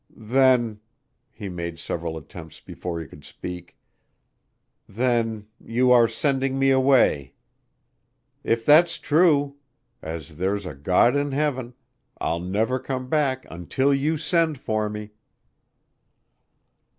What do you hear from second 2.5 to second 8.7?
before he could speak "then you are sending me away. If